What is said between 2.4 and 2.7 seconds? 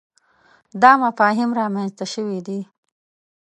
دي.